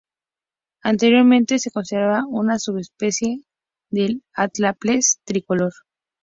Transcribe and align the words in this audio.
Anteriormente 0.81 1.59
se 1.59 1.69
consideraba 1.69 2.25
una 2.27 2.57
subespecie 2.57 3.45
del 3.91 4.23
"Atlapetes 4.33 5.21
tricolor". 5.25 5.73